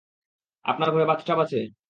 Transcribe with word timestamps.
আপনার 0.65 0.89
ঘরে 0.91 1.05
বাথটাব 1.05 1.39
আছে? 1.39 1.59